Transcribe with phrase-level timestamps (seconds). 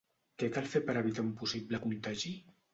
[0.43, 2.37] Què cal fer per evitar un possible contagi?